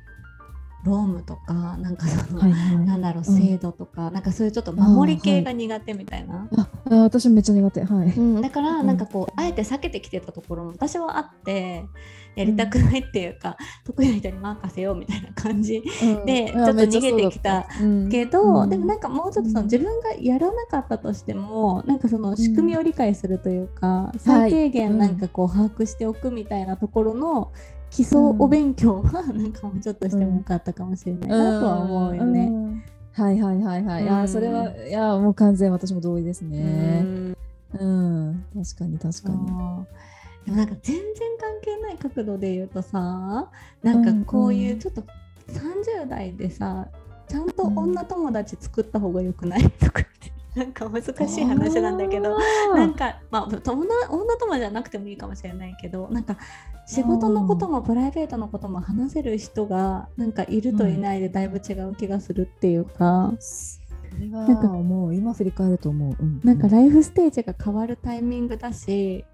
[0.84, 2.86] ロームとかなんかその、はいはい。
[2.86, 3.36] なんだろううん。
[3.36, 7.82] 制度とか、なんかそういうちょっと守り系が苦手みたいな、ああ私めっちゃ苦手。
[7.82, 8.08] はい。
[8.10, 8.86] うん、だからうん。
[8.86, 11.84] なんかこう、あえて避けてきてたところも私はあって
[12.38, 15.82] やりたくないっていうか、得意な人に任せようみたいな感じ
[16.24, 17.66] でちょっと逃げてきた
[18.10, 18.70] けど、うん。
[18.70, 19.66] でもなんかもうちょっとそのうん。
[19.66, 27.52] 自分がやらなかったとしてもなんかその仕組みを理解するというか、最低限なんかこう把握しておくみたいなところの
[27.90, 32.46] 基礎お勉強はなんかもうちょっとしてもよかったかもしれないなとは思うよね。
[32.50, 32.84] んん。
[33.12, 34.04] はいはいはいはい。
[34.04, 34.28] うん。
[34.28, 37.02] それはいやもう完全私も同意ですうね。
[37.02, 37.34] ん。
[37.72, 38.44] うん。
[38.54, 39.38] 確かに確かに。
[40.44, 41.04] でもなんか全然
[41.38, 43.50] 関係ない角度で言うとさ
[43.82, 45.02] なんかこういうちょっと
[45.48, 46.88] 30代でさ
[47.28, 49.70] ちゃんと女友達作った方がよくない？
[49.70, 50.08] とかって。
[50.54, 52.36] なんか難しい話なんだけど。
[52.74, 56.36] なんかまあ女友達じゃなくてもいいかもしれないけどなんか
[56.86, 63.34] 仕事のこともプライベートのことも話せる人がなんかいるといないでだいぶ違う気がするっていうか、
[64.18, 66.16] なんかもう今振り返ると思う。
[66.18, 66.40] うん。
[66.42, 69.24] なんかライフステージが変わるタイミングだし、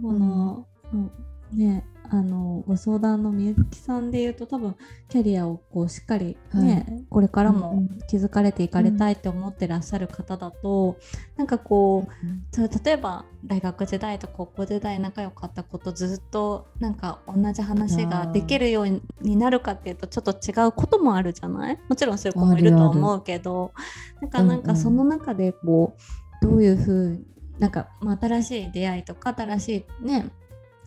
[0.00, 1.10] この、うん
[1.52, 4.74] ねあのご相談のみゆきさんで言うと多分
[5.08, 10.98] キャリアをこうしっかりね、これからうんうもん築かれていかれたいって思ってらっしゃる方だと、
[11.36, 21.78] なんかこうそう例えば大学時代と高校時代仲良かった子とずっとなんか同じ話ができるようになるかっていうとちょっと違うこともあるじゃない？
[21.88, 23.72] もちろんそういう子もいるとは思うけど
[24.20, 25.96] なんかなんかその中でこ
[26.42, 27.24] うどういうふう
[27.58, 30.30] なんか、まあ、新しい出会いとか新しいね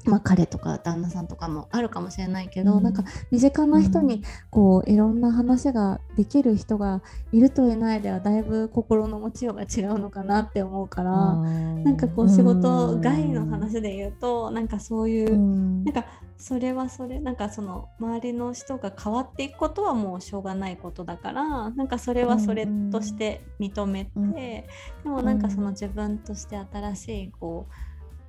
[0.06, 2.84] まあ、彼とか旦那さんとかもあるかもしれないけど、うん。
[2.84, 11.42] なんか身近な人にこういろんな話ができる人がいるといないではだいぶ心の持ちようが違うのかなって思うから、な
[11.84, 15.84] なんかこう仕事外の話で言うとなんかそういう、うん。
[15.84, 16.06] なんか
[16.38, 24.32] それはそれなんかその周りの人が変わっていくことはもうしょうがないことだからなんかそれはそれとして認めて、うん。
[24.34, 24.66] で
[25.06, 27.74] もなんかその自分として新しいこう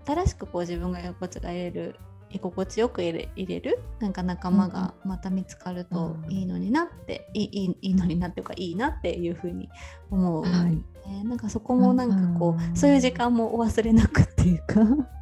[0.07, 1.97] 新しくこう自分が居心地が入れる
[2.31, 9.69] 居心地よく入れ入れるなんか仲間がまた見つかるといいのになって、いいいいいいのになっていうかいいなっていうふうに
[10.11, 10.71] 思う、はい。
[11.09, 14.81] ねなんかそこもなんかこうんうそういう時間もお忘れなくっていうか。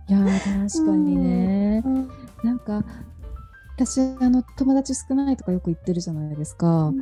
[0.09, 1.85] いやー確かにね。
[2.43, 2.85] なんか
[3.77, 6.93] 私あの友達少ないとかよく言ってるじゃないですか。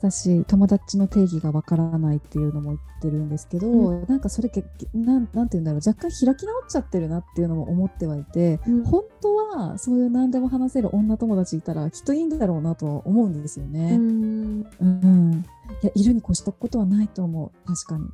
[0.00, 8.84] 私友達の定義がわからないっていうのも言ってるんですけど、うなんかそれけなんなんて言うんだろう若干開き直っちゃってるなっていうのも思ってはいて、うん。
[8.84, 13.98] 本当はそういう何でも話せる女友達いたらきっといいんだろうなとは思うんですようね。
[13.98, 14.66] ん。
[14.80, 15.44] うん、
[15.82, 17.66] いやいるに越したことはないと思う。
[17.66, 18.06] 確かに。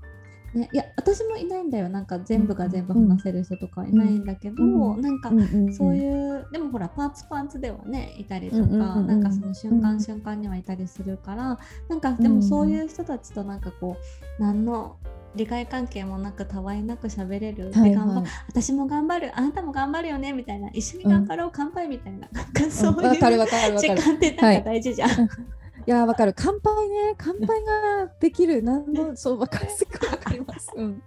[0.56, 1.88] ね、いや私もいないんだよ。
[1.88, 9.06] なんか全部が全部話せる人とかいないんだけど、うんなんかんそういうでもほらパーツパーツではねいたりとか、うんうんうんうん。
[9.06, 13.96] なんかその瞬間うん瞬間にはいたりするからなんかでもそういう人たちとなんかこ
[14.38, 14.96] う何の
[15.34, 18.24] 利害関係もなくたわいなく喋れる、ではいはい。
[18.48, 23.10] 私も頑張るあなたも頑張るよねみたいな一緒に頑張ろう、乾杯みたいななんかそういう
[23.76, 23.88] 時。
[23.90, 25.10] 間ってなんか大事じゃん。
[25.10, 25.14] い
[25.86, 30.72] いやわかる乾杯ね乾杯ができる何のそうわかるすごいわかります。
[30.74, 31.02] うん。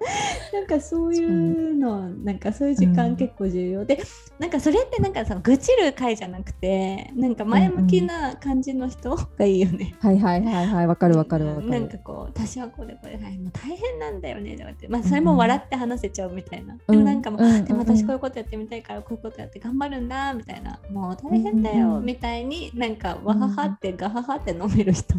[0.52, 3.84] なんかそういうのなんかそういう時うん間結構重要。
[3.84, 3.98] で、
[4.38, 9.94] なんかそれってなんかその愚痴る会じゃなくてなんか前向きな感じの人がいいよね。
[10.00, 10.86] はいはいはいはい。
[10.86, 11.68] わかるわかるわかる。
[11.68, 20.78] なんかこう私はこれこれ、はい、もう大変なんだよねとかって、まあ、それも笑って話せちゃうみたいな、でもなんかもう、うんでも私こういうことやってみたいからこういうことやって頑張るんだみたいな。
[20.90, 25.14] もう大変だようんみたいになんかわははってガハハって飲める人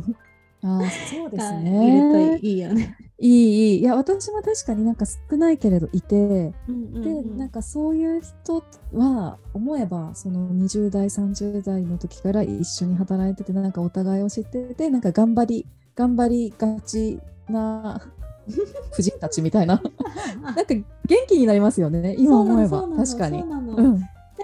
[0.63, 2.01] あーそうです がいね。
[2.31, 2.95] るといいよね。
[3.21, 3.79] いいいい。
[3.79, 7.37] いや私も確かになんか少ないけれどいて、うんうんでうん。
[7.37, 18.01] なんかそういう人は思えばその20代30代の時から一緒に働いててなんかお互いを知っててなんか頑張り頑張りがちな
[18.93, 19.81] 夫人たちみたいな。
[20.41, 20.85] なんか元
[21.27, 22.87] 気になりますよね今思えば。
[22.87, 23.41] 確かに。
[23.41, 24.01] そうん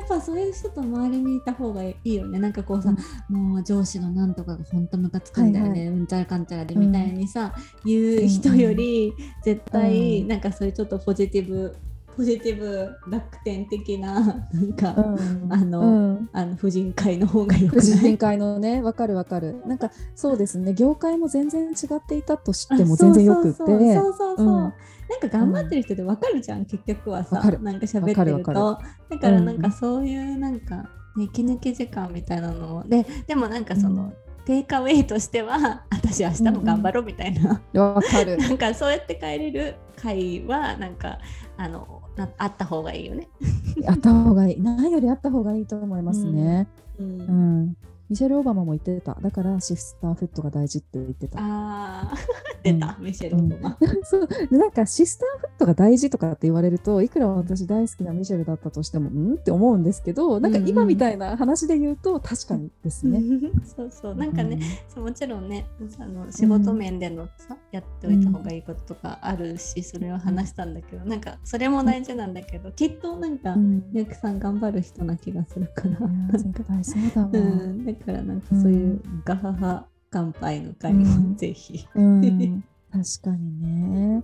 [0.07, 2.39] ぱそういう人と周りにいた方がいいよね。
[2.39, 2.95] なんかこうさ、
[3.29, 9.13] もう上司のなんとかが本当ムカつくんだよね、はいうんちゃらかんちゃらでみたいにさ、言う人より
[9.43, 10.27] 絶対うん。
[10.27, 11.75] なんかそういうちょっとポジティブ
[12.15, 15.53] ポジティブ楽天的ななんか、うん。
[15.53, 16.29] あのうん。
[16.31, 17.99] あの婦人会の方がよく婦ない？
[17.99, 19.61] 人会のねわかるわかる。
[19.65, 20.73] なんかそうですね。
[20.73, 23.57] 業界も全然違っていたとしあても全然よくって。
[23.57, 24.45] そうそうそうそう。
[24.45, 24.49] ん。
[24.59, 24.73] なん
[25.19, 27.35] か頑張ってる人でわかるじゃん、結局はさ。
[27.35, 27.61] わかる。
[27.61, 30.75] なんか喋ってるわかるとだからなんかそういうなんか、
[31.17, 34.13] ね、息抜き時間みたいなのをででもなんかその、うん。
[34.45, 38.37] テイクアウェイとしては私明日も頑張ろうみたいな、わかる。
[38.39, 41.17] なんかそうやって帰れる会はなんか
[41.57, 43.27] あのなあった方がいいよね。
[43.87, 44.61] あった方がいい。
[44.61, 46.67] ないよりあった方がいいと思いますね、
[46.99, 47.21] うん。
[47.21, 47.77] うん
[48.09, 49.15] ミシェル・オバマも言ってた。
[49.19, 51.39] だからシスターフットが大事って言ってた。
[51.41, 52.17] あー。
[52.63, 53.77] 出た、ミシェル・オバマ。
[54.03, 54.27] そう。
[54.27, 59.33] でなんかシスターフットが大事とかって言われるといくら私大好きなミシェルだったとしてもうん？
[59.35, 63.21] って思うんですけどなんか今みたいな話で言うと確かにですね。
[63.65, 64.15] そうそう。
[64.15, 65.65] なんかね、そうもちろんね
[65.99, 77.29] あの仕事面でのさ、やっておいた方がいいこととかあるし、それを話したんだけどなんかそれも大事なんだけど、きっとなんか、うん、みゆきさん頑張る人な気がするから、いやなん絶か、対そうだわ。
[77.31, 81.85] うん、だからなんかそういうガハハ乾杯の会うんをぜひ。
[81.95, 84.23] うん確かにね。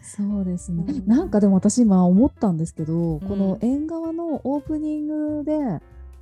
[0.00, 0.84] そうですね。
[0.88, 5.58] うんなんかでも私今思ったんですけど、んこの縁側のオープニングで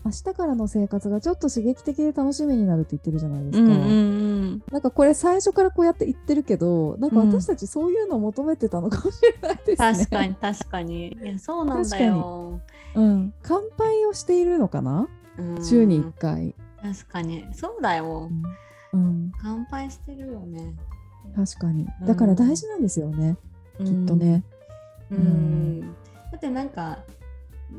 [0.04, 3.72] 明日からの生活がちょっと刺激的で楽しみになるって言ってるじゃないですか。
[3.72, 9.76] んなんかこれ最初からこうやって言ってるけど、なんか私たちそういうのを求めてたのかもしれないですね。
[9.76, 12.60] 確かに確かにいやそうなんだよ。
[12.96, 13.32] うん。
[13.42, 15.08] 乾杯をしているのかな？
[15.38, 16.54] うん週に1回。
[16.94, 18.30] 確かにそうだよ。
[18.92, 19.32] うん。
[19.40, 20.74] 乾杯してるよね。
[21.34, 22.04] 確かにう。
[22.04, 23.36] んだから大事なんですよね。
[23.78, 24.44] きっとね。
[25.10, 25.16] うん。
[25.18, 25.80] うん
[26.32, 26.98] だってなんか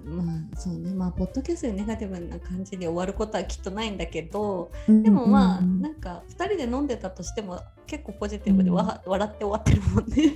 [0.06, 10.34] まあそうねまあポッドキャストでネガティブな感じで終わることはきっとないんだけどでもまあ、うんなんか2人で飲んでたとしても結構ポジティブでわ、笑って終わってるもんね。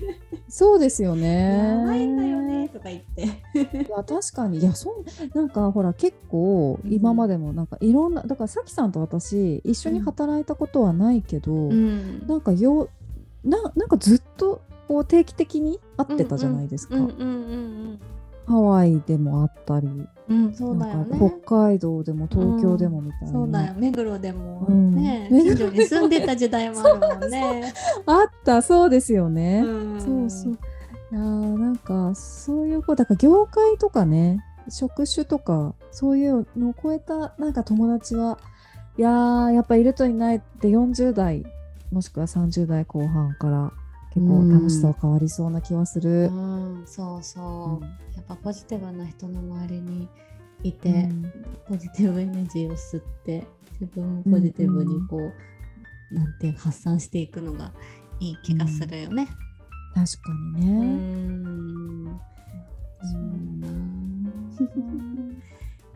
[0.47, 1.57] そうですよね。
[1.83, 2.40] やばいんだよ
[2.81, 3.23] か言って。
[3.23, 3.27] い
[3.89, 4.59] や確かに。
[4.59, 12.27] いやそうなんかほら結構今までもなんかいろんなだからさきさんと私一緒に働いたことはないけど、ん。
[12.27, 12.89] なんかよ
[13.43, 17.99] ななんかずっとこう定期的に会ってたじゃないですか、うんうんうん
[18.47, 19.91] ハワイでもあったり、う
[20.33, 21.31] んうんそうだよなんかね。
[21.45, 23.73] 北海道でも東京でもみたいな、そうだよ。
[23.77, 24.95] 目黒でもうん。
[25.29, 27.73] 近所に住んでた時代もあるもんね。
[28.05, 28.61] あった。
[28.61, 30.01] そうですよね、うん。
[30.01, 30.57] そうそう
[31.11, 38.39] いやーなんかそういう子だから業界とかね職種とかそういうのを超えたなんか友達は
[38.97, 41.43] いやーやっぱいるといないって40代
[41.91, 43.71] もしくは30代後半から
[44.13, 46.29] 結構楽しさ変わりそうな気はすうる。
[46.29, 50.09] ん、そうそう、やっぱポジティブな人の周りに
[50.63, 51.31] いうて、ん。
[51.65, 53.45] ポジティブエネジーを吸って
[53.79, 55.31] 自分もポジティブにこ
[56.11, 57.71] う、なんていう発散していくのが
[58.19, 59.29] いい気がするよね。
[59.93, 60.71] 確かにうね。
[63.03, 63.25] うな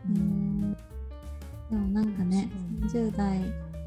[0.08, 0.76] ね
[1.70, 2.50] でもなんかね。
[2.88, 3.02] そう。
[3.08, 3.40] 30代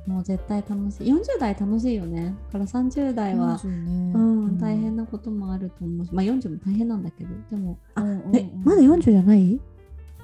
[0.08, 1.13] も絶対楽しい。
[1.13, 2.36] 40代楽しいよね。
[2.52, 4.12] だから30代は、40ね。
[4.13, 6.13] うん、大変なこともあると思うし。
[6.13, 7.30] まあ40も大変なんだけど。
[7.52, 8.36] でもあ、うんうんうん。
[8.36, 9.60] えまだ40じゃない？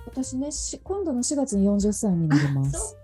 [0.07, 2.97] 私ねし今度の4月に40歳になりまそす。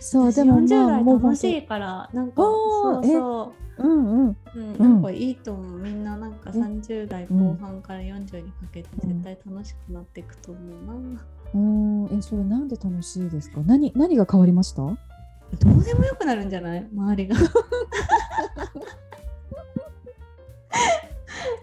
[0.00, 4.28] そう私40でもまあ代もう楽しいからなんかあそうーそうんうん。
[4.30, 5.78] う、うん、なんかいいと思う。
[5.80, 8.12] みんななんかえ30代後半から40
[8.44, 12.18] にかけて絶対楽しくなっていくと思うな、うん。
[12.18, 13.60] えそれなんで楽しいですか？
[13.66, 14.82] 何何が変わりました？
[14.82, 14.96] ど
[15.78, 16.86] うでもよくなるんじゃない？
[16.92, 17.36] 周りが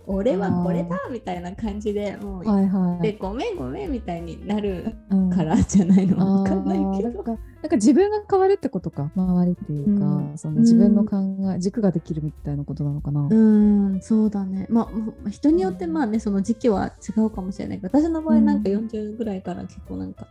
[0.05, 3.17] 俺はこれだみたいな感じでもう、はいはでい。
[3.17, 5.29] ごめんごめんみたいになるうん。
[5.29, 6.21] からじゃないの。
[6.21, 7.09] あわかんないけど。
[7.21, 7.35] ーなん
[7.69, 9.11] か自分が変わるってことか。
[9.15, 10.37] 周りっていうか、うん。
[10.37, 11.17] その自分の考
[11.55, 13.27] え、軸ができるみたいなことなのかな。
[13.29, 14.67] うんそうだね。
[14.69, 14.89] ま
[15.25, 20.27] あ人によってまあねその時期は違うかもしれないけど私の場合なんか40ぐらいから結構なんか、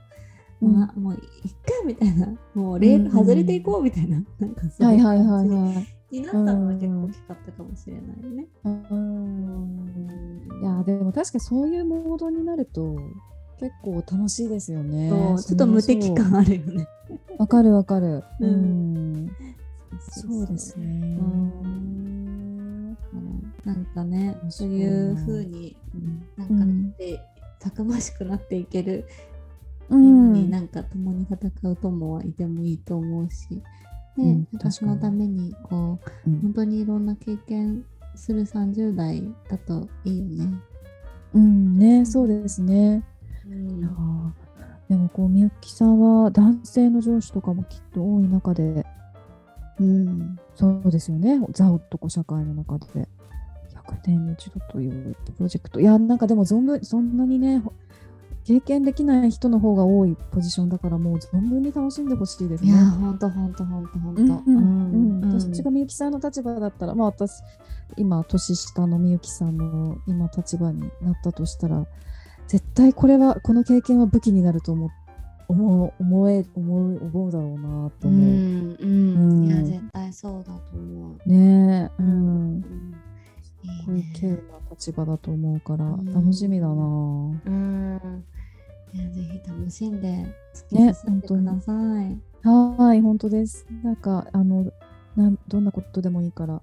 [0.61, 0.73] うん。
[0.75, 1.23] まあもういっか
[1.87, 2.29] みたいな。
[2.55, 5.27] もうレール外れていこうみたいな、なんかそうはいいうはいはい。
[5.27, 5.87] 感じはい。
[6.13, 8.47] になったのは結構大きかったかもしれないね。
[8.65, 12.97] うんいやでも確かにそういうモードになると
[13.59, 15.09] 結構楽しいですよね。
[15.09, 16.87] ちょっと無敵感あるよね。
[17.39, 18.23] わかるわかる。
[18.41, 19.31] ううんん。
[20.01, 20.85] そうですね。
[21.19, 22.97] うん
[23.65, 25.77] なんかねそういう風に
[26.37, 27.21] なんかなって、
[27.61, 29.07] たくましくなっていける
[29.89, 30.03] うよう
[30.33, 30.51] にん。
[30.51, 33.63] なんか共に戦う友はいてもいいと思うし、
[34.17, 37.85] でうんなんかそのためにこううん本当にいろんな経験
[38.15, 40.55] する30代だといいよね。
[41.35, 43.05] うんねそうですね。
[43.47, 44.35] うん
[44.89, 48.85] でもこうみゆきさんは男性の上司とかもきっと多い中で、
[49.81, 51.41] うんそうですよね。
[51.51, 52.85] ザ・男社会の中で。
[52.95, 52.99] い
[53.75, 55.81] や100年に一度というプロジェクト。
[55.81, 57.63] いや、なんかでも存分、そんなにね、
[58.45, 62.71] 経験できない人の方が多いポジションだから、もう存分に楽しんでほしいですね。
[62.71, 64.15] いや本当本当本当本
[65.23, 65.51] 当。
[65.51, 67.43] 私がみゆきさんの立場だったら、まあ私、
[67.97, 71.87] 今、年下のみゆきさんの今立場になったとしたら、
[72.49, 74.91] 絶対これは、この経験は武器になると思
[75.49, 78.11] 思う思え思う思うだろうなと思う。
[78.11, 81.29] うんうんいや絶対そうだと思う。
[81.29, 82.63] ねえ、うん。
[83.87, 84.37] こういう稀有な
[84.71, 86.75] 立場だと思うから楽しみだな。
[86.75, 87.62] うん
[89.47, 90.27] 楽しんで
[90.71, 91.77] 突き進んでください。
[91.77, 93.67] ね、はい本当です。
[93.83, 94.73] なんかあの
[95.17, 96.63] なんどんなことでもいいから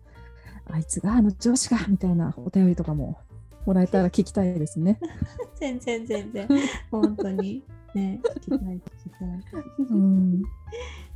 [0.71, 3.17] あいつがあの上司がみたいなお便りとかも
[3.65, 4.99] もらえたら聞きたいですね。
[5.59, 6.47] 全然全然
[6.91, 7.63] 本当に
[7.93, 9.29] ね聞きたい聞きたい。
[9.89, 10.41] うん。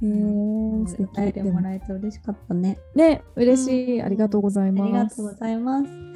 [0.01, 2.78] えー、素敵でもらえて嬉しかったね。
[2.95, 4.84] ね嬉しい、ありがとうございます。
[4.84, 6.12] ありがとうございます。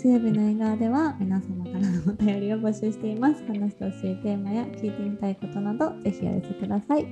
[0.00, 3.44] 水曜日の映画では皆様からのお便りを募集しています。
[3.46, 7.02] 話してほしいテーマや聞いてみたいことなどぜひお寄せください。
[7.02, 7.08] は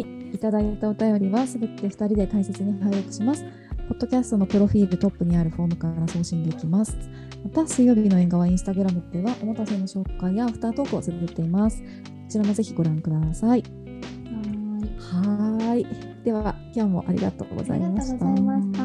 [0.00, 3.42] い、いただいたお便りはすべて2人で大切に拝読します。
[3.88, 6.94] ポッドキャストのプロフィールトップにあるフォームから送信できます。
[7.42, 11.82] また、水曜日の映画はインスタグラムではおもたせの紹介やアフタートークを続けています。
[11.82, 11.88] こ
[12.28, 13.64] ちらもぜひご覧ください。
[14.98, 15.86] はい。
[16.22, 18.83] では、今日もありがとうございました。